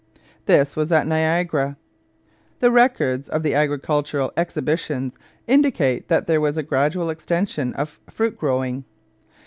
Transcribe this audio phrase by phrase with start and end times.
[0.47, 1.77] This was at Niagara.
[2.59, 8.35] The records of the agricultural exhibitions indicate that there was a gradual extension of fruit
[8.35, 8.83] growing.